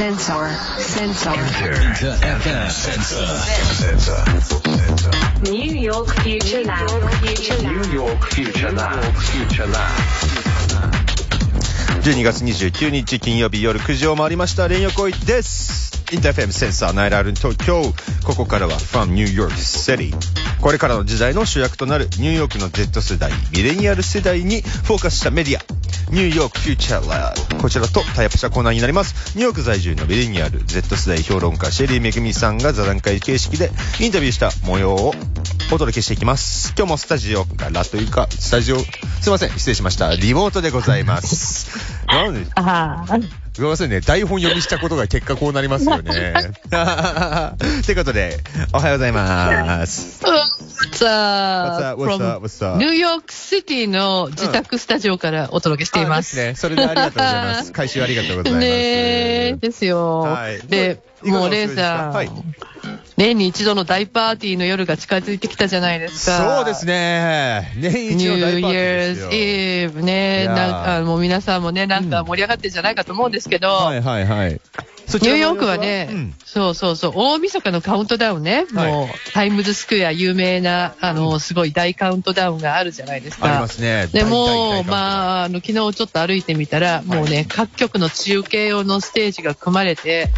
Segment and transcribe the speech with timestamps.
[0.00, 0.48] Sensor.
[0.78, 1.34] Sensor.
[1.36, 3.28] Inter FM Sensor.
[5.42, 6.88] New York Future Lab.
[7.20, 7.84] Future Lab.
[7.84, 9.04] New York Future Lab.
[9.28, 9.92] Future Lab.
[12.00, 17.82] 12月29日金曜日夜9時を回りました連夜行為ですインターフェムセンサーナイラル東京
[18.24, 20.14] ここからは From New York City
[20.60, 25.62] これからの時代の主役となるニューヨークの Z 世代ミレニアル世代にフォーカスしたメディア
[26.10, 29.36] ニューヨークフューチャーラブこちらとタイアップしたコーナーになります。
[29.36, 33.70] ニューヨーク在住のミレニアル Z 世代評論家シェリーめぐみさんが座談会形式で
[34.00, 35.14] インタビューした模様を
[35.72, 36.74] お届けしていきます。
[36.76, 40.14] 今日もスタジオからというかスタジオすいません失礼しました。
[40.16, 41.99] リモートでございます。
[42.10, 43.18] なんでああ、
[43.52, 44.00] すみませんね。
[44.00, 46.34] 台本読みしたことが結果こうなりますよね。
[47.84, 48.38] ということで、
[48.72, 50.22] おはようございます。
[50.24, 52.02] What's What's up?
[52.02, 52.46] What's up?
[52.46, 52.78] What's up?
[52.78, 56.40] ニューヨークシティの自宅スタジオからお届けしています。
[56.40, 56.54] あですね。
[56.56, 57.72] それでありがとうございます。
[57.72, 58.66] 回収ありがとうございます。
[58.66, 60.20] ねえ、ですよ。
[60.20, 62.30] はいで、もうレイさん、ですかはい
[63.16, 66.56] 年に一度の大パーティーの夜が近づいてきたじゃないですか。
[66.56, 67.72] そうですね。
[67.76, 69.26] 年一ニューの大パーティーイヤですよ。
[69.28, 74.60] ーズイブね、なんかもう皆さんもね、なんかうん盛り上がってんじゃないかと思うんですけど、はいはいはい。
[75.18, 83.46] ニニューヨークはね、うんそうそうそう、大晦日のカウントダウンね、はいもうタイムズスクエア有名な、あの、すごい大カウントダウンがあるじゃないですか。
[83.46, 84.08] ありますね。
[84.08, 90.28] でも、あ、まあ、あの、昨日ちょっと歩いてみたら、もうね、各局の中継用のステージが組まれて、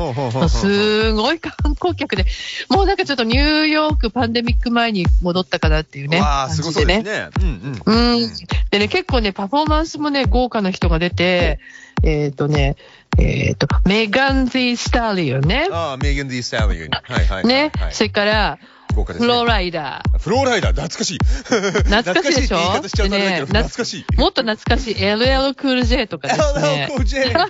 [0.48, 2.26] すごい観光客で、
[2.68, 6.20] もうなんかちょっとニューヨークパンデミック前に戻ったかなっていうね。
[6.20, 7.28] わあ、すごそうですね。
[7.40, 8.14] うんうん。
[8.16, 8.30] うん。
[8.70, 11.58] でね、結構ね、パフォーマンスもね、豪華な人が出て、
[12.02, 12.76] えっ、とね、
[13.18, 15.68] えっ、と、メガン・ゼィ・スタリオンね。
[15.70, 17.46] ああ、メーガン・ディ・スタイルはいはい。
[17.46, 20.18] ね、はいそれから、ねフローライダー。
[20.18, 21.18] フローライダー、懐かしい。
[21.18, 22.58] 懐かしいでしょ？
[22.58, 24.20] 懐かしい懐かしい。
[24.20, 26.88] もっと懐かしい LL クール J とかですね。
[26.90, 27.48] LL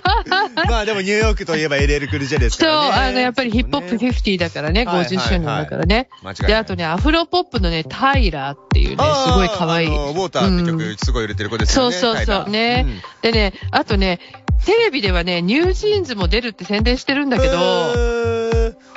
[0.71, 3.07] まあでもニューヨークといえば LL クルジェですかそう、らね。
[3.09, 6.47] あの、やっぱりヒップホップ50だからね、はい50周年だからね間違いない。
[6.47, 9.87] で、あとね、アフロポップのね、タイラーっていうね、すごい可愛い。
[9.87, 11.95] ウォーターってうん曲、すごい売れてる子ですよね。
[11.97, 14.19] そうそうそう、ね、うんでね、あとね、
[14.65, 18.42] テレビではね、 NewJeans も出るって宣伝してるんだけど、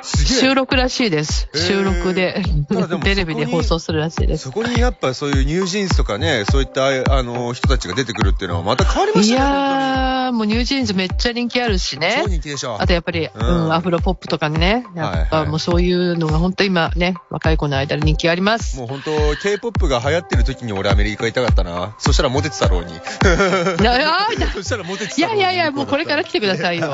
[0.03, 1.49] 収録らしいです。
[1.53, 2.41] へー収録で
[3.03, 4.43] テレビで放送するらしいです。
[4.45, 9.49] そこにやっぱそういう NewJeans とかね、そういったあの人たちが出てくるっていうのはまた変わりましたね。
[9.49, 12.29] やー、もう NewJeans めっちゃ人気あるしね超。
[12.29, 12.77] 人気でしょ。
[12.79, 14.85] あとやっぱり、ううんん、アフロポップとかね。
[14.95, 18.77] やっぱもうそういうのが本当今ね、若い子の間で人気あります。
[18.77, 21.95] もう本当 K-POP が流行ってる時に俺アメリカ行きたかったな。
[21.99, 22.91] そしたらモテてたろうに。
[23.81, 25.41] いやいやいやそしたらモテていたろうに。
[25.41, 26.87] やいやいや、もうこれから来てくださいよ。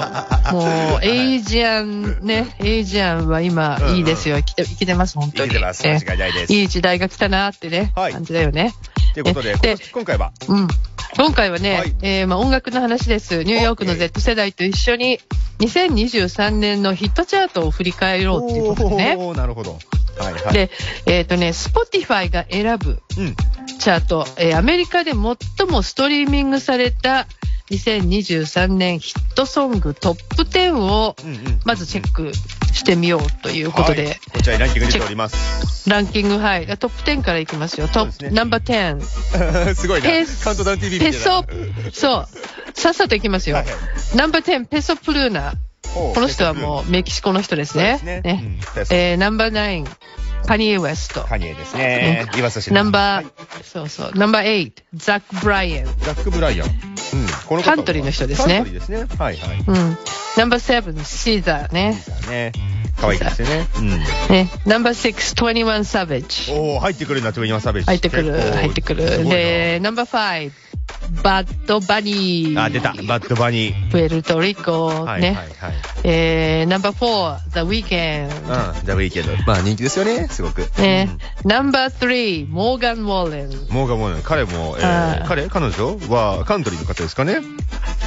[0.51, 4.37] もう、 Asian ね、 Asian は今うんうんいいですよ。
[4.37, 5.49] イケて、イケてます、本当に。
[5.49, 5.83] イケてます。
[5.83, 6.53] ね間違いないです。
[6.53, 8.73] いい時代が来たなってね、はい感じだよね。
[9.13, 10.67] ということで、で今回は、うん。
[11.15, 13.43] 今回はね、はいえーまあ音楽の話です。
[13.43, 15.19] ニューヨークの Z 世代と一緒に、
[15.59, 19.33] 2023年のヒットチャートを振り返ろうっていうことでね。
[19.33, 19.77] なるほど。
[20.17, 20.53] はいはい。
[20.53, 20.71] で、
[21.05, 23.35] えっ、とね、Spotify が選ぶうん。
[23.79, 27.27] チャート、えーアメリカで最もストリーミングされた
[27.69, 31.59] 2023年ヒットソングトップ10をうんうん。
[31.65, 32.31] まずチェック
[32.73, 35.89] してみようということで、はいこちらにランキング出ております。
[35.89, 37.87] ランキング、はい、トップ10からいきますよ。
[37.87, 39.75] トップ、ねナンバー10。
[39.75, 40.07] すごいな。
[40.07, 41.17] ペスカウントダウン TV みたいな。
[41.17, 41.45] ペソ、
[41.93, 42.27] そう、
[42.73, 43.57] さっさといきますよ。
[43.57, 43.75] はいはい
[44.15, 45.53] ナンバー10、ペソプルーナ。
[45.93, 47.99] ここの人はもうメキシコの人ですね。
[48.03, 48.21] ね。
[48.21, 49.87] ねうんえーナンバー9、
[50.45, 51.21] カニエ・ウエスト。
[51.21, 52.27] カニエですね。
[52.71, 55.85] ナンバー、はいそうそう、ナンバー8、ザック・ブライアン。
[56.01, 56.92] ザック・ブライアン。
[57.13, 57.27] うん。
[57.47, 59.05] このカントリーの人ですねカントリーですね。
[59.17, 59.63] はいはい。
[59.65, 59.97] うん。
[60.37, 62.03] ナンバー7、シーザーね。
[62.29, 62.51] ね。
[62.99, 63.67] 可愛いですよね。
[63.77, 63.89] うん。
[63.89, 64.49] ね。
[64.65, 66.51] ナンバー6、21サベッジ。
[66.53, 67.85] おー、入ってくるんだ、トゥインワンサベッジ。
[67.85, 69.25] 入ってくる、入ってくる。
[69.25, 70.51] で、ナンバー5、
[71.23, 72.61] バッドバニー。
[72.61, 72.93] あ、出た。
[73.07, 73.91] バッドバニー。
[73.91, 74.99] プエルトリコ、ね。
[75.03, 75.47] はいはいはい。
[76.03, 78.79] えー、ナンバー4、The Weeknd。
[78.79, 79.31] うん、ダブルいいけど。
[79.45, 80.69] まあ人気ですよね、すごく。
[80.79, 81.09] ね。
[81.45, 83.45] ナンバー3、モーガン・ウォーレン。
[83.45, 87.37] うんモーガン・モーレン、彼も、えー、はい彼彼女はカントリーの方ですかね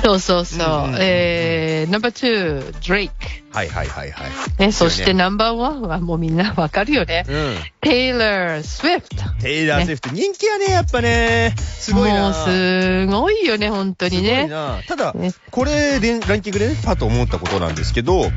[0.04, 0.88] そうそうそう。
[0.88, 3.14] うんえー、ナンバー2、ドレイク。
[3.56, 4.30] はいはいはいはい。
[4.58, 7.24] ね、そしてねナンバーワンはもうみんなわかるよね。
[7.26, 7.56] うん。
[7.80, 9.16] テイラー・スウィフト。
[9.40, 11.54] テイラー・スウィフト、人気やね、やっぱね。
[11.56, 12.20] すごいな。
[12.20, 14.46] もうすごいよね、本当にすごいね。
[14.48, 14.80] な。
[14.86, 18.30] ただね、これでランキングでね、パッと思ったことなんですけど、こ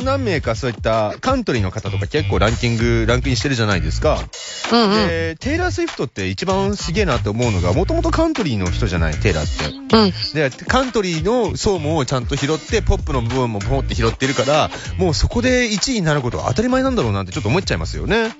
[0.00, 4.20] う何名かそういったカントリーの方とか結構ランキング、ランクインしてるじゃないですか。
[4.72, 5.08] うんうん。
[5.08, 9.96] で、テイラー・スウィフトって一番すげえなって思うのが、もともとカントリーの人じゃない、テイラーって。
[9.96, 10.12] うん。
[10.34, 14.45] で、カントリーの層もちゃんと拾って、ポップの部分もポンって拾ってるから、
[14.98, 18.34] もうそこで1位になることは当たり前なんだろうなってちょっと思っちゃいますよね。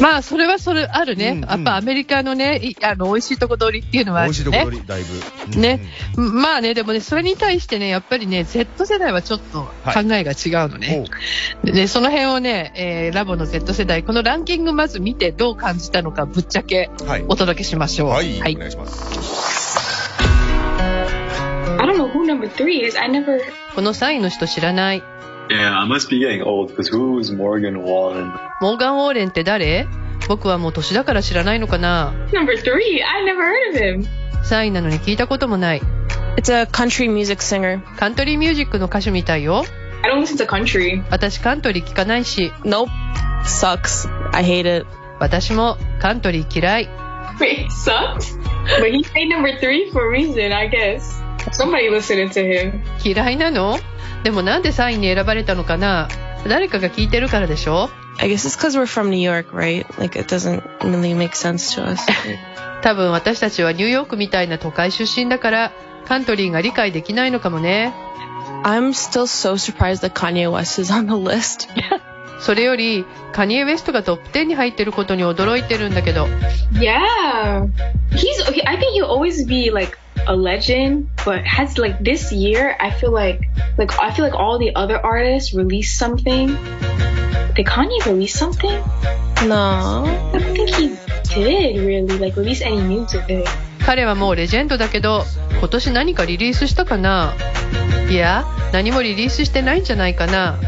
[0.00, 1.28] まあ、それはそれあるね。
[1.28, 4.50] うんうんやっぱアメリカのね、いあの、美味しいとこ取りっていうのはあるよね。
[4.50, 5.02] 美味しいところにだい
[5.54, 5.60] ぶ。
[5.60, 5.80] ね
[6.16, 11.04] まあね、でもね、それに対してね、やっぱりね、Z 世代はちょっと考えが違うのうんね。
[11.64, 17.24] で、その辺をね、えーラボの Z 世代、このランキングまず見てどう感じたのか、ぶっちゃけおはい。
[17.28, 18.08] お届けしましょう。
[18.08, 19.84] はい、お願いします。
[23.74, 25.13] この3位の人知らない。
[25.49, 28.31] Yeah, I must be getting old because who's Morgan Wallen?
[28.61, 29.87] モーガン・ウォーレンって誰
[30.27, 33.01] 僕はもう年だから知らないのかな Number three.
[33.03, 34.07] I never heard of him.
[34.43, 35.81] 3位なのに聞いたこともない。
[36.37, 37.81] It's a country music singer.
[37.97, 39.63] カントリーミュージックの歌手みたいよ。
[40.03, 41.03] I don't listen to country.
[41.09, 42.89] 私カントリー聞かないし、 Nope.
[43.43, 44.07] Sucks.
[44.33, 44.85] I hate it.
[45.19, 46.89] 私もカントリー嫌い。
[47.39, 48.37] Wait, sucks?
[48.79, 51.01] but he stayed number three for a reason, I guess.
[51.52, 52.80] Somebody listening to him.
[53.04, 53.78] 嫌いなの
[54.22, 56.08] でもなんで3位に選ばれたのかな
[56.48, 59.84] 誰かが聞いてるからでしょ I guess it's because we're from New York, right?
[59.98, 62.06] Like, it doesn't really make sense to us.
[62.82, 65.72] 多分私たちはニューヨークみたいな都会出身だから、
[66.06, 67.92] カントリーが理解できないのかもね。
[68.62, 71.68] I'm still so surprised that Kanye West is on the list.
[72.40, 76.26] それより、カニエ・ウエストがトップ10に入ってることに驚いてるんだけど、
[76.74, 77.68] Yeah.
[78.10, 82.91] He's, I think he'll always be like a legend, but has like this year, I
[82.91, 83.41] feel like,
[83.77, 86.55] like, I feel like all the other artists released something.
[87.55, 88.83] Did Kanye release something?
[89.47, 90.05] No.
[90.05, 90.95] I don't think he
[91.33, 93.47] did really, like, release any music.
[93.85, 95.23] 彼はもうレジェンドだけど、
[95.59, 97.33] 今年何かリリースしたかな
[98.09, 100.59] いや、何もリリースしてないんじゃないかな。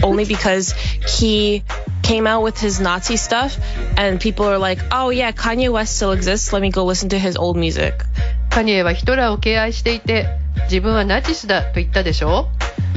[0.00, 0.74] Only because
[1.06, 1.62] he
[2.03, 3.57] came out with his Nazi stuff,
[3.97, 6.53] and people are like, oh yeah, Kanye West still exists.
[6.53, 8.05] Let me go listen to his old music.
[8.51, 10.27] カニエはヒトラーを敬愛していて、
[10.65, 12.49] 自分はナチスだと言ったでしょ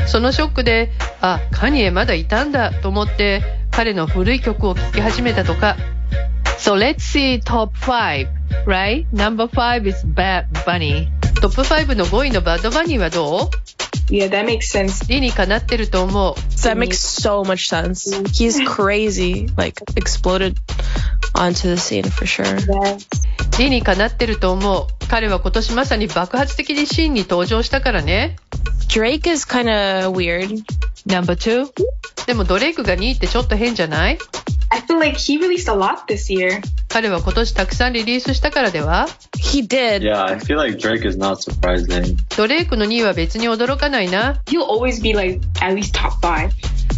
[0.07, 0.91] そのショックで、
[1.23, 5.77] あ、カニエまだいたんだと思って、彼の古い曲を聴き始めたとか。
[6.59, 8.29] So let's see top 5,
[8.67, 9.07] right?
[9.13, 11.09] Number 5 is Bad Bunny.
[11.41, 13.76] トップ5の5位のバッドバニーはどう
[14.09, 15.07] Yeah, that makes sense.
[15.09, 16.35] 理にかなってると思う。
[16.35, 18.11] That makes so much sense.
[18.29, 19.49] He's crazy.
[19.57, 20.57] Like, exploded
[21.35, 22.45] onto the scene for sure.
[22.45, 22.99] Yeah.
[23.59, 24.87] 理にかなってると思う。
[25.09, 28.37] 彼は今年まさに爆発的にシーンに登場したからね。
[28.89, 30.63] Drake is kind of weird.
[31.07, 31.71] Number 2?
[32.27, 34.19] でもドレイクが2位ってちょっと変じゃない
[34.71, 36.61] I feel like he released a lot this year.
[36.89, 40.01] 彼は今年たくさんリリースしたからでは He did.
[40.01, 42.17] Yeah, I feel like Drake is not surprising.
[42.37, 44.43] ドレイクの2位は別に驚かないな。
[44.47, 46.51] He'll always be like at least top five.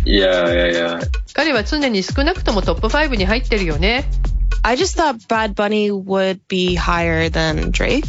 [0.05, 1.01] Yeah, yeah, yeah.
[1.35, 4.05] 彼は常に少なくともトップ5に入ってるよね。
[4.63, 8.05] I just thought Bad Bunny would be higher than Drake.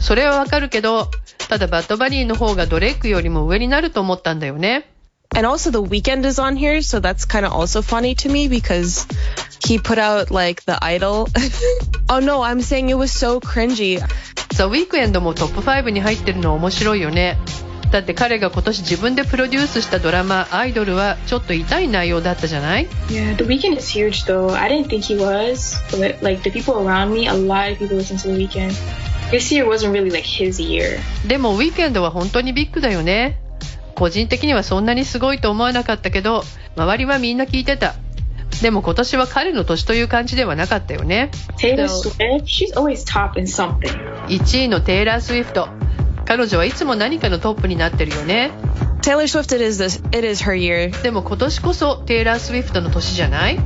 [0.00, 1.10] それはわかるけど、
[1.48, 4.91] ただバッドバニーの方がドレイクよりも上になると思ったんだよね。
[5.35, 9.05] And also the weekend is on here, so that's kind of also funny to me because
[9.63, 11.27] he put out like the idol.
[12.09, 13.99] oh no, I'm saying it was so cringy.
[14.55, 17.37] The Weeknd もトップ5に入ってるの面白いよね。
[17.91, 24.53] だって彼が今年自分でプロデュースしたドラマ「アイドル」はちょっと痛い内容だったじゃない Yeah, The Weeknd is huge though.
[24.53, 27.95] I didn't think he was, but like the people around me, a lot of people
[27.95, 28.73] listen to The Weeknd.
[29.31, 30.99] This year wasn't really like his year.
[31.27, 33.39] でもウィーケンドは本当にビッグだよね。
[33.94, 36.42] 個人的にはそんなにすごいと思わなかったけど、
[36.76, 37.94] 周りはみんな聞いてた。
[38.62, 41.30] でも今年は彼の年という感じではなかったよね。
[41.58, 44.26] Taylor So- Swift, she's always top in something.
[44.28, 45.68] 1位のテイラー・スウィフト。
[46.24, 48.50] 彼女はいつも何かのトップになってるよね。
[49.02, 50.16] Taylor Swift, it is this.
[50.16, 51.02] It is her year.
[51.02, 53.58] でも今年こそテイラー・スウィフトの年じゃない？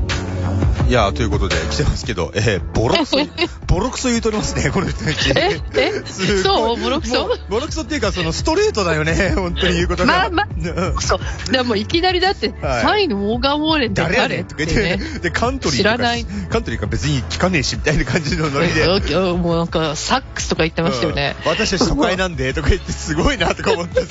[0.88, 3.16] いやーということで来てますけど、えー、ボロクソ、
[3.66, 5.32] ボロクソ言うとりますね、この人たち。
[5.34, 6.02] ええ
[6.44, 6.80] そう？
[6.80, 7.28] ボロクソ？
[7.48, 10.12] ボロクソっていうか、そのストレートだよね、 本当に言うことが。
[10.12, 11.52] まあまあうんそう。
[11.52, 14.36] でもいきなりだって、はい3位のモーガン・ウォーレンって誰？
[14.38, 15.18] って言って、ね。
[15.22, 18.86] で、カントリー知らないカントリーが別に聞かねえし、みたいな感じのノリで。
[18.86, 21.34] うんもうなんかサックスとか言ってましたよね。
[21.44, 24.02] うん私たち都会なんで、とか言って、すごいな、とか思って。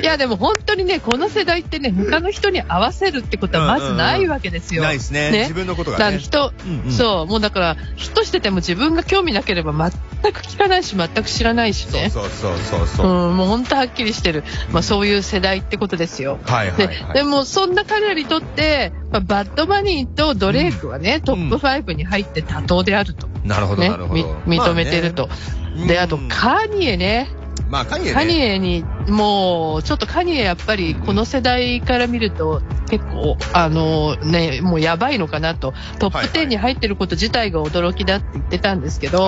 [0.00, 4.82] いやでも本当にね、この世代ってね、他の人に合わせるってことはまずないわけですよ。
[4.82, 5.30] ないですね。
[5.32, 6.19] 自分のことがね。
[6.20, 12.10] 人、うんうんそう、もうだから、ヒットしてても自分が興味なければ全く聞かないし、全く知らないしね。
[12.10, 13.06] そうそうそうそう。
[13.06, 14.44] うん、もう本当はっきりしてる。
[14.70, 16.38] まあそういう世代ってことですよ。
[16.44, 17.14] はいはいではい。
[17.14, 23.28] でもそんな彼らにとって、まあ、バッドバニーとドレイクはね、トップ5に入って妥当であると。
[23.44, 24.34] なるほど、ねなるほみど。
[24.46, 25.28] 認めてると。
[25.28, 27.28] まあねで、あとうんカニエね。
[27.70, 28.14] まあ、カニエね。
[28.14, 32.60] カニエに、もう、ちょっとカニエやっぱりこの世代から見ると、
[32.90, 39.20] 結構、あのね、もうやばいのかなと、トップはいはい10に入ってること自体が驚きだって言ってたんですけど。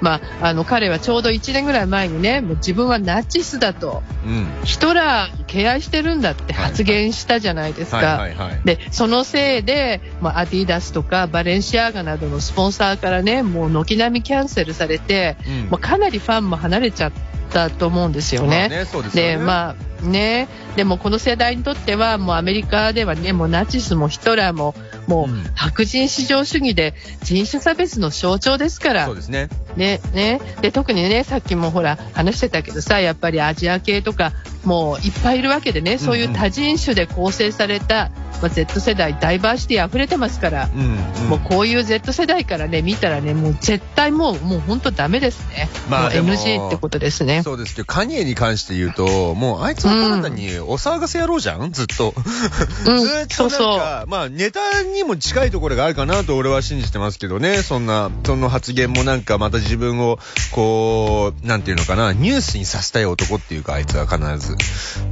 [0.00, 4.46] まあ、あの、彼はちょうど1年ぐらい前にね、もう自分はナチスだと、うん。
[4.64, 8.26] ヒトラーを敬愛してるんだって発言したじゃないですか。
[8.64, 17.12] で、そのせいで、まあ、アディダスとかバレンシアガなどのスポンサーからね、もう軒並みキャンセルされて、うんもうかなりファンも離れちゃっ
[17.50, 18.68] たと思うんですよね。
[18.68, 19.10] ですよね。
[19.12, 24.74] で、まあね、でもこの世代にとっては、もうアメリカではね、もうナチスもヒトラーも、
[25.06, 29.48] もうんう白人至上主義で人種差別の象徴ですからそう、ですね。
[29.76, 30.40] ね、ね。
[30.62, 34.32] で、特にね、さっきもほら、話してたけどさ、やっぱりアジア系とか、
[34.64, 38.10] もういっぱいいるわけでね、そういう多人種で構成された、
[38.42, 41.28] まあ、Z 世代、ダイバーシティ溢れてますから、うん、うん。
[41.28, 45.68] もうこういう Z 世代からね、見たらね、もう絶対もう、もう本当ダメですね。
[45.88, 47.42] まあ NG ってことですね。
[47.42, 51.70] そうですけど、カニエに関して言うと、もうあいつはただ単にお騒がせ野郎じゃん？
[51.72, 52.14] ずっと。
[52.16, 52.24] うん
[53.00, 57.62] ずっとなんか、そうそうまあネタにも近いところがあるかなと俺は信じてますけどね。
[57.62, 60.18] そんな、その発言もなんかまた自分を、
[60.52, 64.56] こう、なんていうのかな、ニュースにさせたい男っていうか、あいつは必ず。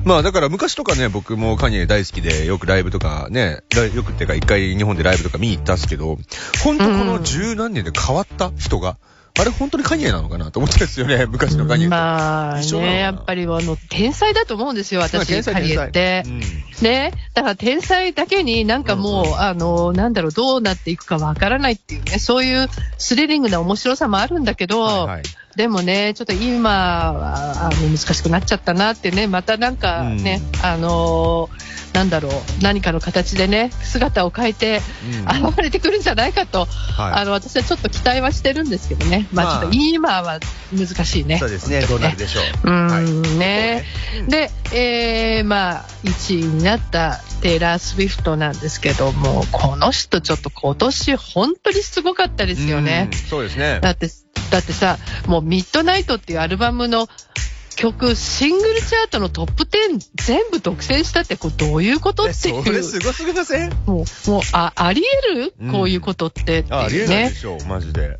[0.04, 3.62] まあだから昔とかね、僕もカニエ大好きで、よくライブとかね、
[3.94, 6.18] よくっていうか一回日本でライブとか見に行ったんですけど、
[6.62, 8.96] 本当この十何年で変わった人が、
[9.38, 11.90] あれ本当にカニエなのかなと思ったんですよね、 昔のカニエと。
[11.90, 16.22] まあね、やっぱりあの、天才だと思うんですよ、まあ私、カリエって。
[16.24, 17.12] 天才ね。
[17.34, 19.40] だから天才だけになんかもう、うんうん。
[19.40, 22.68] あの、なんだろう、どうなっていくかわからないっていうね、そういう
[22.98, 25.22] スリリングな面白さもあるんだけど、はいはい
[25.58, 26.70] でもね、ちょっと今
[27.14, 31.50] は、あの、難しくなっちゃったなってね、またなんかね、あの
[31.92, 39.26] なんだろう、何かの形でね、姿を変えて、うん現れてくるんじゃないかと、はいあの、私はちょっと期待はしてるんですけどね。
[39.32, 40.38] まあ、まあちょっと今は
[40.72, 41.38] 難しいね。
[41.38, 42.68] そうですね、どうなるでしょう。
[42.68, 43.84] うーはいんね。
[44.20, 53.18] うんで、えー、まあ、1位になったテイラー・スウィフトなんですけども、この人ちょっと今年本当にすごかったですよねうん。
[53.18, 53.80] そうですね。
[53.82, 54.08] だって、
[54.50, 57.08] だってさ、もうミッドナイトっていうアルバムの
[57.76, 59.68] 曲、シングルチャートのトップ10
[60.16, 62.72] 全部独占したって、これどういうことってそいう。
[62.72, 63.70] れすごすぎません？
[63.86, 65.54] もう、もう、あ、あり得る？
[65.60, 67.34] うんこういうことってってあ、ありえないで。
[67.34, 68.18] しょう、マジで。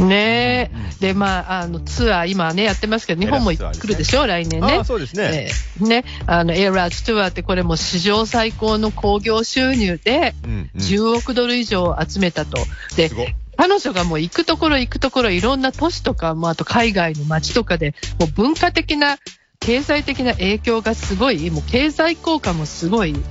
[0.00, 4.84] ねうんうんで、まあ、あの、ツアー今ね、やってますけど、日本も来るでしょ、来年ねあ。
[4.84, 5.48] そうですね。
[5.78, 12.58] えーね、あの、エラーズツアーってこれも史上最高の興行収入で、うんうん10億ドル以上集めたと。
[12.96, 13.34] ですごい。
[13.58, 19.18] 彼女がもう行くところ行くところいろんな都市とか、もあと海外の街とかで、もう文化的な、
[19.58, 23.22] 経済的な影響がすごい、もう経済効果もすごい、もう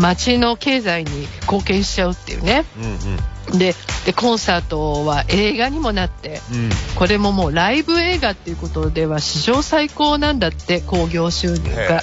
[0.00, 2.64] 街の経済に貢献しちゃうっていうね。
[2.76, 2.80] い。
[2.80, 3.58] うんうん。
[3.58, 6.70] で、で、コンサートは映画にもなって、うん。
[6.96, 12.02] これももうライブ映画っていうことでは史上最高なんだって、興行収入が。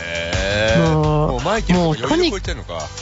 [1.28, 2.40] もうもうマイケルもうとにか。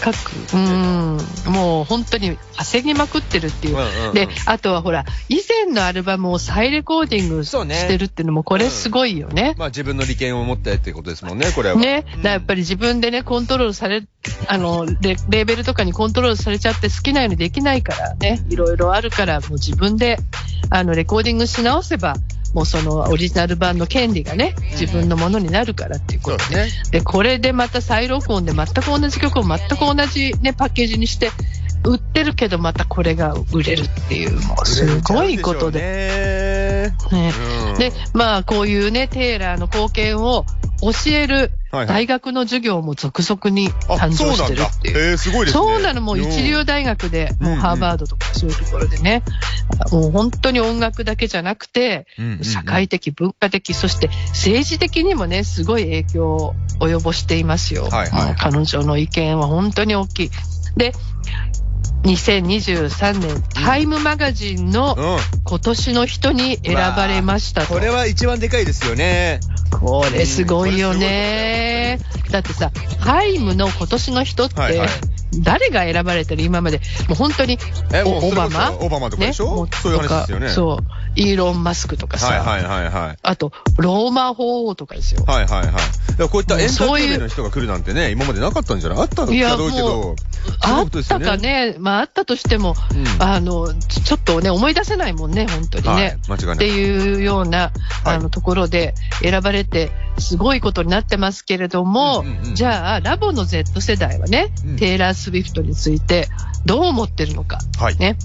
[0.02, 1.18] 各、うん、
[1.54, 4.14] もう本当に稼ぎまくってるっていう。
[4.14, 9.56] で、あとはほら、以前のアルバムを再レコーディングしてるっていうのも、これすごいよね。
[9.58, 11.76] まあ自分の利権を持ってってことですもんね、これは。
[11.76, 12.06] ね。
[12.24, 14.04] だやっぱり自分でね、コントロールされ、
[14.48, 20.18] あの、レレーベルとかにコントロールされちゃって好きなようにできないからね、いろいろあるから、もう自分で、
[20.70, 22.16] あの、レコーディングし直せば、
[22.54, 26.70] もうそのオリジナル版の権利がね、自分のものになるからっていうことですね。
[26.92, 31.32] で、これでまた再録音で全く同じ曲を全く同じね、パッケージにして、
[31.86, 36.92] 売ってるけどまたこれが売れるっていう、もうすごいことで。
[37.12, 37.16] で。
[37.16, 37.34] ね
[37.72, 40.46] うんで、まあこういうね、テイラーの貢献を
[40.92, 45.12] 教える大学の授業も続々にあ誕生してるっていう。
[45.12, 45.64] えー、すごいですね。
[45.64, 49.24] そうなの、もう一流大学で、うんもうハーバードとかそういうところでね、
[49.92, 57.86] もう本当に音楽だけじゃなくて、うんうんうん社会的、文化的、そして政治的にもね、すごい影響を及ぼしていますよ。
[57.86, 60.32] はいはい彼女の意見は本当に大きい。
[60.76, 60.94] で、
[62.04, 65.18] 2023年、タイムマガジンのうん。
[65.46, 67.68] 今年の人に選ばれましたと。
[67.68, 69.40] これは一番でかいですよね。
[69.80, 72.00] これすごいよね。
[72.32, 74.90] だってさ、ハイムの今年の人って、はいはい
[75.42, 77.58] 誰が選ばれてる今まで、もう本当に、
[78.06, 78.72] オバマ？
[78.74, 79.48] オバマとかでしょ？
[79.48, 80.50] もそういう話ですよね。
[80.50, 80.78] そう。
[81.16, 83.18] イーロン・マスクとかさ、はいはいはいはい。
[83.22, 85.24] あと、ローマ法王とかですよ。
[85.26, 85.66] はいはいはい。
[85.66, 85.84] だか
[86.18, 89.00] らこういったエンターテインメントの人が来るなんてね、今までなかったんじゃない？
[89.00, 89.28] あったの？
[89.28, 89.68] かいやど。
[89.68, 90.16] うけど
[90.62, 92.76] あったかね、まああったとしても、
[93.20, 93.24] うん。
[93.24, 95.90] あの、ちちょっとね、思い出せないもんね、本当にね。
[95.92, 97.72] はい間違いないっていうような、
[98.04, 98.16] はい。
[98.16, 102.24] あの、ところで選ばれて、すごいことになってますけれども、
[102.54, 104.76] じゃあ、ラボの Z 世代はね、うん。
[104.78, 106.28] テイラー・スウィフトについて
[106.66, 107.60] どう思ってるのか。
[107.80, 107.98] はい。
[107.98, 108.18] ね。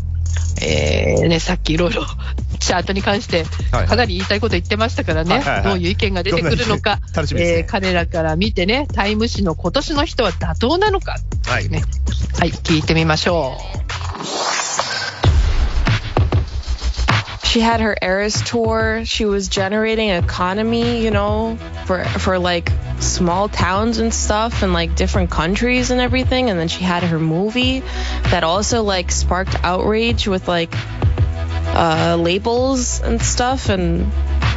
[0.61, 2.05] えーね、さっきいろいろ
[2.59, 11.69] チャートに関してはいかなり言いたいこと言ってましたからね、はいはいはいどういう意見が出てくるのか、楽しみですねえー彼らから見てね、タイム誌の今年の人は妥当なのか、はい。
[11.69, 11.83] ね、
[12.39, 13.89] はい、聞いてみましょう。
[17.49, 19.03] she had her Eras tour.
[19.05, 24.96] She was generating economy, you know, for for like small towns and stuff and like
[24.96, 26.50] different countries and everything.
[26.50, 27.82] And then she had her movie
[28.32, 33.70] that also like sparked outrage with like uh, labels and stuff.
[33.70, 34.12] And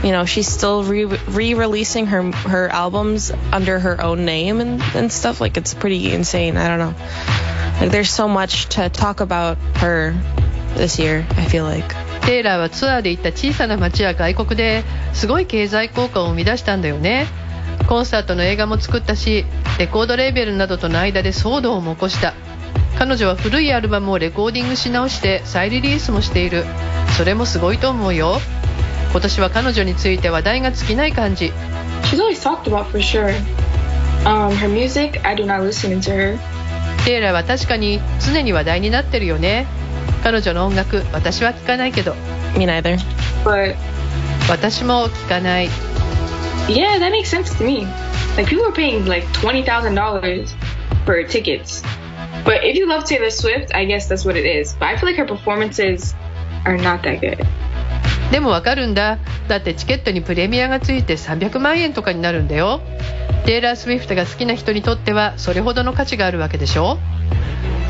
[0.05, 5.13] you know, she's still re re-releasing her her albums under her own name and and
[5.13, 5.41] stuff.
[5.41, 6.57] Like it's pretty insane.
[6.57, 6.95] I don't know.
[7.81, 10.15] Like there's so much to talk about her
[10.75, 11.27] this year.
[11.31, 11.95] I feel like.
[12.27, 14.83] テイラーはツアーで行った小さな町や外国で
[15.13, 17.29] すごい経済効果を生み出したんだよね
[17.88, 19.46] コンサートの映画も作ったし
[19.80, 22.34] レコードレーベルなどとの間で騒動も起こした。
[22.98, 26.66] 彼女は古いアルバムをレコーディングし直して再リリースもしている。
[27.18, 28.40] それもすごいと思うよ。
[29.12, 31.52] 今年は彼女について話題が尽きない感じ。
[32.04, 33.34] She's always talked about for sure.
[34.24, 36.38] Um, her music, I do not listen to her.
[37.06, 39.66] テイラーは確かに常に話題になってるよね。
[40.24, 42.14] 彼女の音楽私は聴かないけど。
[42.56, 43.00] Me neither.
[43.44, 43.76] But
[44.48, 45.70] 私も聴かない
[46.70, 47.86] yeah, that makes sense to me.
[48.38, 50.56] Like people are paying like twenty thousand dollars
[51.06, 51.82] for tickets.
[52.44, 54.74] But if you love Taylor Swift, I guess that's what it is.
[54.74, 56.16] But I feel like her performances
[56.66, 57.46] are not that good.
[58.32, 62.80] でもわかるんだだってチケットにプレミアがついて300万円とかになるんだよ
[63.46, 66.98] テイラー・スウィフトが好きな人にとってはそれほどの価値があるわけでしょ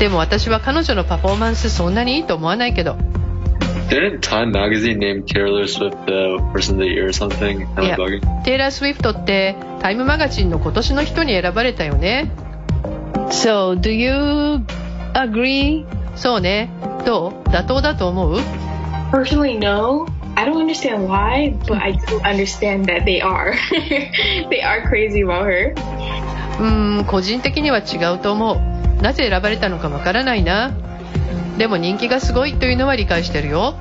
[0.00, 2.96] でも私は彼女のパフォーマンスそんなにいいと思わないけど
[3.92, 7.68] Didn't Time Magazine name Taylor Swift the Person of the Year or something?
[7.76, 8.22] Am I bugging?
[8.42, 12.30] テイラー・スウィフトってタイムマガジンの今年の人に選ばれたよね
[13.28, 14.64] So do you
[15.12, 15.84] agree?
[16.16, 16.70] そうね
[17.04, 18.38] どう妥当だと思う
[19.10, 20.06] Personally, no.
[20.36, 23.52] I don't understand why, but I do understand that they are.
[24.48, 25.74] they are crazy about her.
[26.58, 30.72] うーん個人的には違うと思うなぜ選ばれたのかわからないな
[31.57, 33.75] でも人気がすごいというのは理解してるよ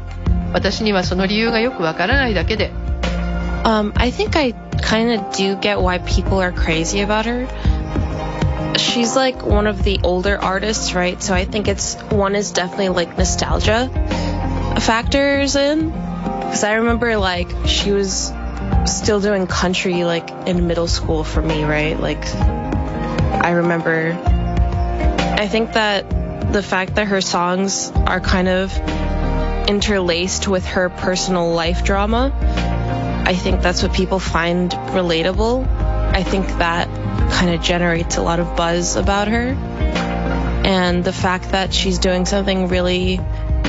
[0.52, 2.70] 私にはその理由がよくわからないだけで
[3.64, 7.48] Um, I think I kind of do get why people are crazy about her.
[8.78, 11.20] She's like one of the older artists, right?
[11.20, 13.88] So I think it's one is definitely like nostalgia
[14.80, 15.90] factors in.
[15.90, 18.32] Because I remember like she was
[18.84, 21.98] still doing country like in middle school for me, right?
[21.98, 24.12] Like I remember.
[25.38, 26.06] I think that
[26.52, 28.76] the fact that her songs are kind of
[29.68, 32.32] interlaced with her personal life drama
[33.26, 35.66] I think that's what people find relatable.
[35.66, 36.86] I think that
[37.32, 39.56] kind of generates a lot of buzz about her.
[40.64, 43.18] And the fact that she's doing something really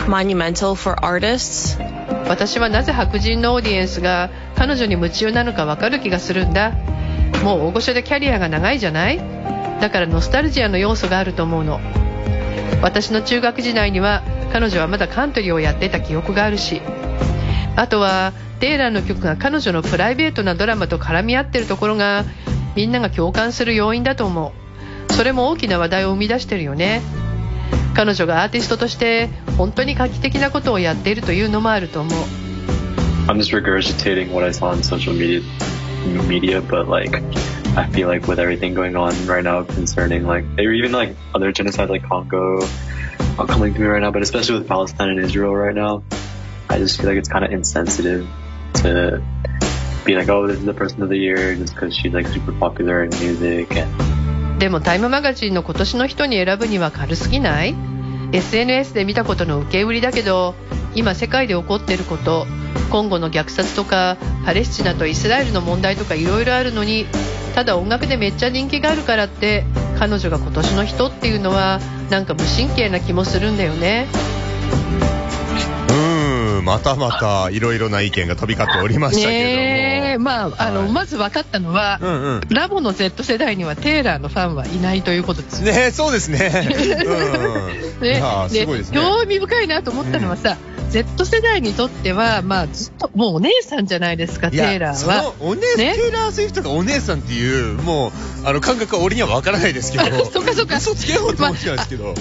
[0.08, 1.76] monumental for artists.
[2.30, 6.74] 私はなぜ白人のオーディエンスが彼女に夢中なのかわかる気がするんだ
[7.44, 9.18] もう大御所でキャリアが長いじゃない
[9.80, 11.80] だからノスタルジアの要素があると思うの
[12.83, 16.83] 私の中学時代には彼女はまだカントリーをやってた記憶があるし
[17.77, 22.25] あとはテイラーの曲が彼女のプライベートなドラマと絡み合ってるところが
[22.77, 24.53] みんなが共感する要因だと思
[25.09, 25.13] う。
[25.13, 27.03] それも大きな話題を生み出してるよね。
[27.95, 32.13] 彼女がアーティストとして本当に画期的なことをやっているというのもあると思う。
[33.27, 35.43] I'm just regurgitating what I saw on social media,
[36.29, 37.21] media, but like,
[37.78, 41.52] I feel like with everything going on right now concerning like, or even like other
[41.52, 42.60] genocide like Congo
[43.38, 46.04] are coming to me right now, but especially with Palestine and Israel right now,
[46.70, 48.28] I just feel like it's kind of insensitive
[48.76, 49.24] to
[50.06, 52.54] be like, oh, this is the person of the year just because she's like super
[52.54, 53.92] popular in music and
[54.60, 57.76] でもタイムマガジンの今年の人に選ぶには軽すぎない
[58.33, 60.55] ?SNS で見たことの受け売りだけど
[60.95, 62.47] 今世界で起こっていること
[62.91, 67.07] 今後の虐殺とかパレスチナとイスラエルの問題とかいろいろあるのに
[67.55, 69.65] ただ音楽でめっちゃ人気があるからって
[69.99, 74.09] 彼女が今年の人っていうのはなんか無神経な気もするんだよね。
[75.89, 79.83] うーん、またまたいろいろな意見が飛び交っておりましたけねえ。
[79.91, 82.41] れまああの、はいまず分かったのは、うんうん。
[82.51, 86.51] ラボの Z 世代にはテイラーのファンはいないということですねそうですね。
[88.01, 88.07] うん。
[88.07, 88.99] いねですね。
[88.99, 90.57] 興味深いなと思ったのはさ、
[90.91, 95.23] Z 世代にとっては、まあ、ずっともうお姉さんじゃないですか、いテイラーそは。
[95.23, 98.13] のお姉、ねテイラー・スウィフトがお姉さんっていう、もう、
[98.45, 100.05] あの、感覚は俺には分からないですけど。
[100.31, 102.15] そっかそっか嘘つけようと思ってたんですけど。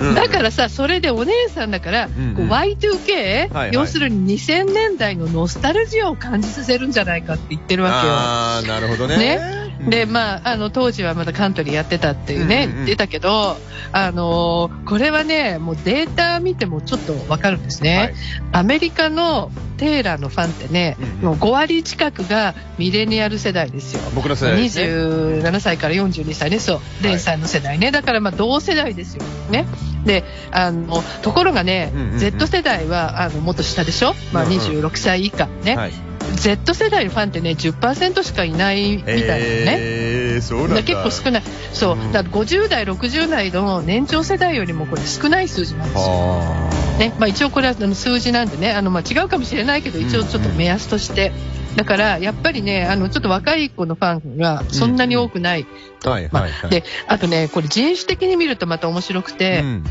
[0.00, 8.12] うんだからさ、それでお姉さんだから、んうんこう Y2K、はい要するに2000年代のノスタルジアを感じさせるんじゃないかって言ってるわけよ。
[8.14, 9.18] あー、なるほどね。
[9.18, 13.56] ねで、まあ、あの、当時はまだカントリーやってたっていうね、うんうんうん言ってたけど、
[13.92, 17.98] あのーこれはね、もうデータ見てもちょっとわかるんですね。
[17.98, 18.14] はい
[18.52, 24.00] アメリカのテイラーのファンってね、うんうんもう5割近くがミレニアル世代ですよ。
[24.14, 24.86] 僕の世代ですね。
[24.86, 29.66] 27歳から42歳ね、そう、レンさんの世代ね、だからまあ同世代ですよ、ね。
[30.04, 34.14] で、あの、ところがね、Z 世代は、あの、もっと下でしょ？
[34.32, 35.76] まあうんうん26歳以下ね。
[35.76, 35.92] はい。
[36.38, 39.76] Z 世代のファンってね、10%しかいないみたいなのね。
[39.80, 41.42] えー、そうなん結構少ない。
[41.72, 41.96] そうう。
[41.96, 46.00] んだから50代、60代の年長世代よりもこれ少ない数字なんですよ。
[46.00, 46.98] はあ。
[46.98, 47.14] ね。
[47.18, 51.32] まあ一応これはあの数字なんでね、あの、まあ違うかもしれないけど、一応ちょっと目安として。
[51.76, 55.66] だから、やっぱりね、あの、ちょっと若い子のファンがそんなに多くない。
[56.04, 56.70] まあはいはいはい。
[56.70, 59.84] で、あとね、これ人種的に見るとまた面白くて、うん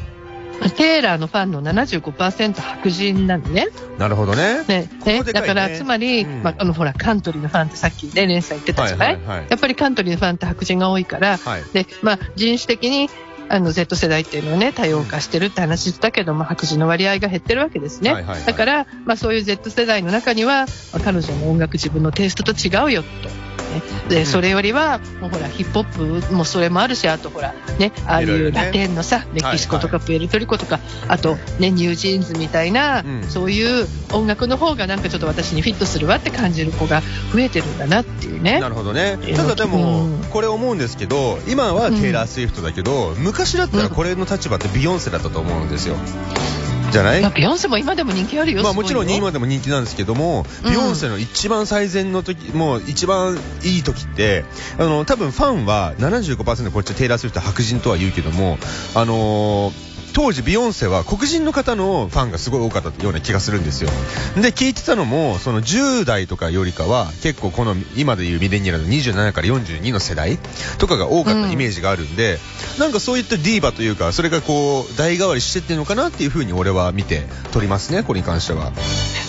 [0.76, 3.68] テイラーのファンの75%白人なのね。
[3.98, 4.64] なるほどね。
[4.68, 11.64] ね、ねだから、つまり、うんまあ、あの、ほら、カントリーのファンってさっきね、レンさん言ってたじゃない,、はいはいはいやっぱりカントリーのファンって白人が多いから、はい。
[11.74, 13.10] で、まあ、人種的に、
[13.50, 18.14] あの、Z 世代っていうのはね、多様化してるって話したけど、まあ、白人の割合が減ってるわけですね。
[18.14, 23.47] はいはいはいだから、まあ、そういう Z 世代の中には、まあ彼女の音楽自分のテイストと違うよ、と。
[23.58, 33.24] ね、で、それよりは、もうほら、ヒップホップもそれもあるし、あとほら、ね、ああいうラテンのさ、メキシコとかプエルトリコとか、あと、ね、 NewJeans みたいな、うん。
[33.28, 37.02] そういう音楽の方がなんかちょっと私にフィットするわって感じる子が
[37.34, 38.60] 増えてるんだなっていうね。
[38.60, 38.70] な。
[38.70, 39.18] るほどね。
[39.24, 39.34] え。
[39.34, 45.96] ーただでもうん、これ思うんですけど、今はテイラー・スウィフトだけど、昔だったらこれの立場ってビヨンセだったと思うんですよ。
[46.92, 47.22] じゃない？
[47.22, 48.64] まあビヨンセも今でも人気あるよ。
[48.64, 54.46] まあもちろん今でも人気なんですけども、うんビヨンセの一番最善の時、もう一番いい時って、
[54.78, 58.58] あの、多分ファンは75%こっちテイラー・スウィフト白人とは言うけども、
[58.96, 59.87] あのー
[60.18, 63.92] 当時ビヨンセは黒人の方のファンがすごい多かったような気がするんですよ。
[64.36, 70.40] で、聞いてたのも、その10代とかよりかは、結構この今でいうミレニアルの27から42の世代
[70.80, 72.40] とかが多かったイメージがあるんで、
[72.80, 78.72] なんかそういったディーバというか、それがこう、代替わりしてってるのかなっていうふうに俺は見て取りますね、これに関しては。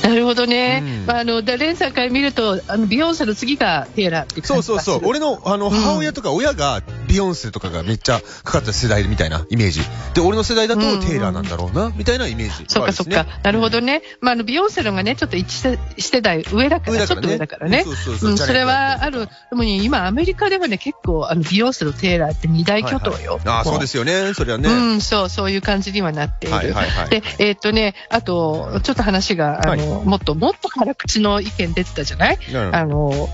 [0.03, 0.83] なるほどね。
[0.83, 5.01] うんまあ、あの、でレンさんから見ると、あの、ビヨンセの次がテイラーっていうそうそうそう。
[5.05, 9.81] 俺の、あの、母親とか親が、ビヨンセとかがめっちゃかかった世代みたいなイメージ。
[10.14, 12.64] で、俺の世代だとテイラーなんだろうな、みたいなイメージ。
[12.68, 13.27] そっかそっか。
[13.42, 14.03] なるほどね。
[14.21, 17.85] まあ、あの、ビヨンセのがね、ちょっと一世世代上だから、ちょっと上だからね。
[17.85, 18.31] そうそうそう。
[18.31, 19.27] うん、それはある。
[19.27, 23.40] でもね、今アメリカではね、結構、あの、ビヨンセとテイラーって二大巨頭よ。
[23.44, 24.35] ああ、そうですよね。
[24.35, 24.68] それはね。
[24.68, 26.57] うん、そう、そういう感じにはなっている。
[26.57, 32.38] はいはいはいで、えーっとね、あと、ちょっと話が、あの、はもっと、もっと辛口の意見出てたじゃない？
[32.53, 33.29] うんあの、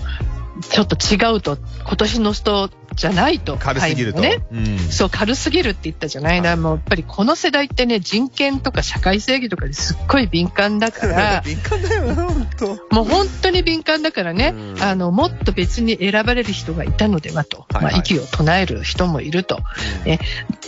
[0.70, 3.56] ちょっと違うと、今年の人じゃないと。
[3.58, 4.20] 軽すぎると。
[4.20, 4.44] ね。
[4.52, 4.78] うん。
[4.78, 6.40] そう、軽すぎるって言ったじゃない？
[6.42, 6.56] な。
[6.56, 12.66] もう、やっぱりこの世代ってね、人権とか社会正義とかですっごい敏感だから、 敏感だよな、本当。
[12.94, 19.60] もう本当に敏感だからね、うんあの、もっと別に選ばれる人がいたのではと、はいはいまあ、息を唱える人もいると。
[20.04, 20.18] え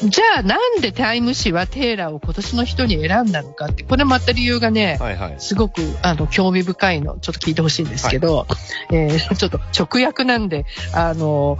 [0.03, 5.35] じゃあ、なんでタイム誌はテイラーを今年の人に選んだのかって、これまた理由がね、はいはい。
[5.39, 8.47] すごくあの興味深いの、ちょっと聞いてほしいんですけど、
[8.91, 11.59] えーちょっと直訳なんで、あの、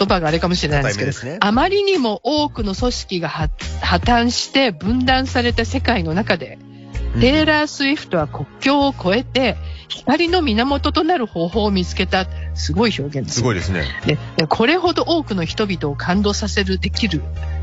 [0.00, 3.50] 言葉があれかもしれないんですけど、ねあまりにも多くの組織が破
[3.82, 6.58] 破綻して分断された世界の中で、
[7.20, 9.56] テイラー・スウィフトは国境を越えて、
[9.88, 12.26] 光の源となる方法を見つけた。
[12.54, 13.84] すごい表現ですよすごいですね。
[14.06, 17.22] ででこれほど多くの人々を感動させるできる、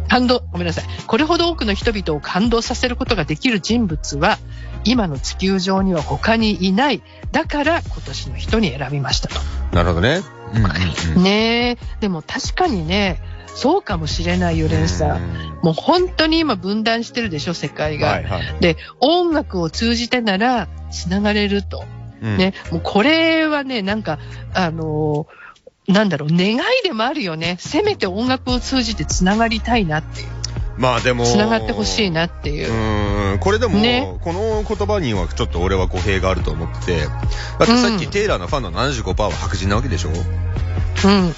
[0.10, 0.86] 感動、ごめんなさい。
[1.08, 4.38] これほど多くの人々を感動させることができる人物は、
[4.84, 7.02] 今の地球上には他にいない。
[7.32, 9.36] だから今年の人に選びましたと。
[9.74, 10.37] なるほどね。
[10.54, 11.24] うんうんうん。
[11.24, 11.78] ねえ。
[12.00, 13.20] でも確かにね、
[13.56, 15.60] そうかもしれないよ、レンさん。
[15.64, 18.10] もう本当に今分断してるでしょ、世界が。
[18.10, 18.42] はいはい。
[18.60, 21.84] で、音楽を通じてなら繋がれると。
[22.22, 22.38] うん。
[22.38, 24.20] ね、もうこれはね、なんか、
[24.54, 25.38] あのー
[25.88, 27.56] なんだろう、願いでもあるよね。
[27.60, 30.28] せめて音楽を通じて繋がりたいなっていう。
[30.78, 31.26] まあでも。
[31.26, 32.72] 繋がってほしいなっていうう。
[33.34, 37.10] ーんこれでも、ねこの言葉にはちょっと俺は語弊があると思っててだっ
[37.60, 40.10] てさっきうんテイラーのファンの75%は白人なわけでしょ？
[40.10, 40.47] うん。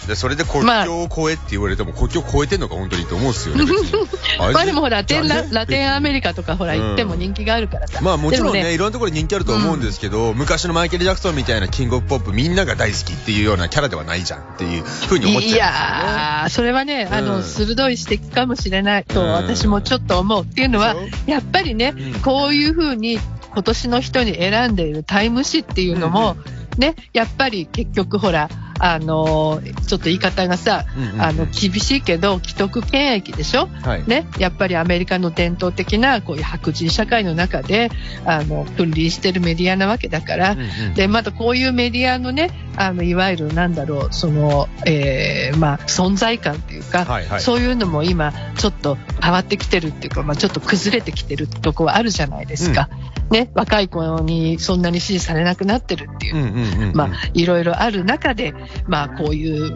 [0.08, 3.66] でそれで国境を越えって言われても国境を越えてんのか本当にと思うんですよね
[4.40, 8.00] まあでもほら、ラテン、ララテンアメリカとかほらうん行っても人気があるからさ。
[8.02, 17.44] まあもちろんねでもいろんなところに人気あると思うんですけど、昔のマイケル・ジャクソンみたいなキングオブポップみんなが大好きっていうようなキャラではないじゃんっていうふうに思っちゃうんですよ、ね、いやー、それはね、あの、うん。
[17.44, 20.44] 鋭い指摘かもしれないとうん私もちょっと思う。
[20.44, 20.96] っていうのは
[21.26, 23.20] やっぱりねうん、こういうふうに
[23.52, 26.38] 今年の人に選んでいるタイム誌っていうのも、
[26.80, 28.50] ね、やっぱり結局ほら、
[28.82, 31.22] あの、ちょっと言い方がさ、うんうんうん。
[31.22, 33.68] あの、厳しいけど、既得権益でしょ？
[33.84, 34.04] はい。
[34.08, 37.92] ね、やっぱりアメリカの伝統的なこういう白人社会の中で
[38.26, 47.42] あの分離してるメディアなわけだから、うんうんでまたこういうメディアのねあのいわゆるなんだろうその、えーまあ、存在感っていうか、はいはい。
[47.42, 52.88] そういうのも今ちょっと変わってきてるっていうか、まあ、ちょっと崩れてきてるとこはあるじゃないですか、
[53.32, 56.96] ね、若い子にそんなに支持されなくなってるっていううんうんうんうん。
[56.96, 58.54] まあ、いろいろある中で、
[58.88, 59.76] まあ、こういう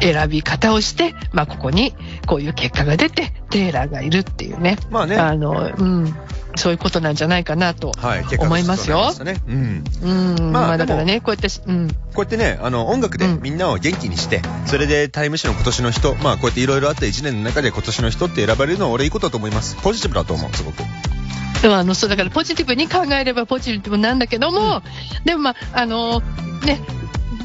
[0.00, 1.94] 選び方をして、まあ、ここに
[2.26, 4.76] こういう結果が出て、テイラーがいるっていうね。
[4.90, 5.16] まあね。
[5.16, 6.14] あの、うん。
[6.56, 7.92] そういうことなんじゃないかなと
[8.38, 9.12] 思いますよ。
[9.48, 9.84] うん。
[10.02, 10.06] う
[10.48, 10.52] ん。
[10.52, 11.88] まあまあ、だからね、こうやって、うん。
[11.88, 19.76] こうやってね、あの、音楽でうんみんなを元気にして、それでタイム誌の今年の人、まあこうやっていろいろあった1年の中で今年の人って選ばれるのは俺いいことだと思います。
[19.76, 20.82] ポジティブだと思う、すごく。
[21.62, 24.82] でもあの、そうだからポジティブに考えればポジティブなんだけども、
[25.24, 26.20] でもまあ、あの、
[26.64, 26.80] ね、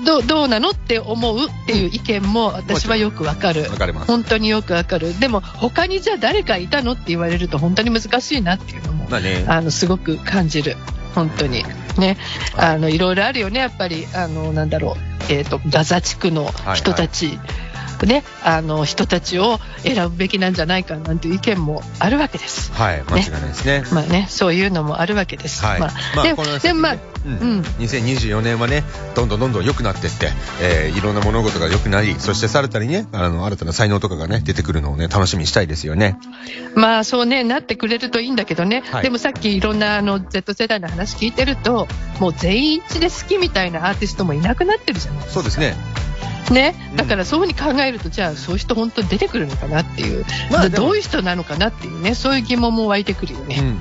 [0.06, 3.64] どう、どうなのって思うっていう意見も私はよくわかる。
[3.64, 4.08] わかります。
[4.08, 5.20] 本当によくわかる。
[5.20, 9.46] でも、他にじゃあ誰かいたのって言われると本当に難しいなっていうのも、まあね。
[9.48, 10.78] あの、すごく感じる。
[11.14, 11.64] 本当に。
[11.98, 12.18] ね。
[12.56, 14.96] あの、いろいろあるよね、やっぱり、あの、なんだろ
[15.30, 17.40] う、えっ、と、ガザ地区の人たち、
[18.06, 22.72] ね、あの、人たちを選ぶべきなんじゃないかなんていう意見もあるわけです。
[22.74, 23.84] はい、間違いないですね。
[23.92, 25.64] まあね、そういうのもあるわけです。
[25.64, 25.80] はい。
[25.80, 28.84] まあ、でこのでもまあ、うんうん2024年はね、
[29.16, 30.30] どんどんどんどん良くなってって、
[30.62, 36.18] えーいろんな物事が良くなり、そしてさらたりね、あの、新たな才能とかがね、出てくるのをね、楽しみにしたいですよね。
[36.76, 38.84] まあそうね、なってくれるといいんだけどね。
[38.92, 41.88] はいでもさっきいろんなあの Z 世代の話聞いてると、
[42.20, 45.76] もう全員一致で好きみたいなアーティストもいなくなってるじゃないそうですね。
[46.54, 46.98] ねうん。
[46.98, 53.58] だからそういうふうに考えると、じゃあそういう人本当に出てくるのかなっていう、まあどういう人なのかなっていうね、そういう疑問も湧いてくるよね。
[53.60, 53.74] うんうん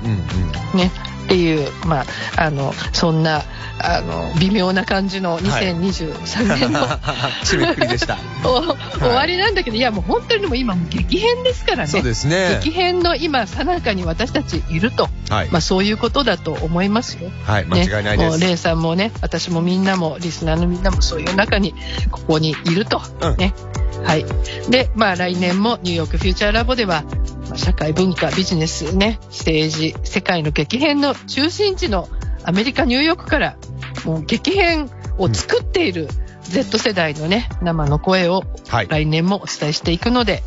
[0.73, 0.79] うん。
[0.79, 0.91] ね。
[1.25, 2.05] っていう、まあ、
[2.37, 3.41] あの、そんな、
[3.79, 6.87] あの、微妙な感じの2023年の、
[7.43, 8.17] 締めくくりでした。
[8.45, 8.61] お
[8.99, 11.87] 終わりなんだけど、いやもう本当にもう今もう激変ですからね。
[11.87, 12.59] そうですね。
[12.63, 15.09] 激変の今、さなかに私たちいると。
[15.29, 15.49] はい。
[15.49, 17.31] まあそういうことだと思いますよ。
[17.45, 18.17] はい、間違いないです。
[18.17, 21.73] ね、もうレイさんもね、私もみんなも、リスナーのみんなもそういう中に、
[22.11, 23.01] ここにいると。
[23.21, 23.53] うんね。
[24.03, 24.25] はい。
[24.69, 27.03] で、まあ来年もニューヨークフューチャーラボでは、
[27.49, 32.07] まあ社会文化、ビジネスね、政治、世界の激変の中心地の
[32.43, 33.57] アメリカ・ニューヨークから、
[34.05, 36.07] もう激変を作っている
[36.43, 38.87] Z 世代のね、生の声をはい。
[38.87, 40.43] 来年もお伝えしていくので、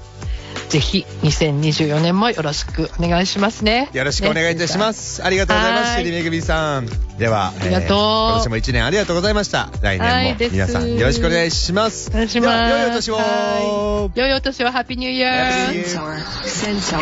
[0.68, 3.88] ぜひ2024年もよろしくお願いしますね。
[3.92, 5.24] よろしくお願いいたします。
[5.24, 6.88] ありがとうございます、はいシェリーめぐみさん。
[7.18, 9.70] では、ありがとう今年も一年ありがとうございました。
[9.82, 12.10] 来年も皆さんよろしくお願いします。
[12.10, 12.74] お願いします。
[12.74, 13.14] 良いお年を。
[13.16, 15.68] はい良いお年を、ハッピーニューイヤー。
[15.68, 16.18] Happy New Year.
[16.44, 16.98] Sensor.
[16.98, 17.00] Sensor.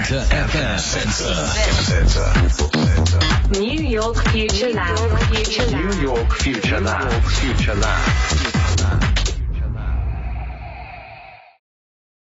[0.00, 0.78] Enter FM
[1.98, 2.30] Sensor.
[3.60, 4.96] New York Future Lab.
[5.32, 5.84] Future Lab.
[5.84, 7.10] New York Future Lab.
[7.24, 8.49] Future Lab.